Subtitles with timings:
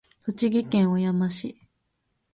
[0.35, 1.67] 栃木県小山市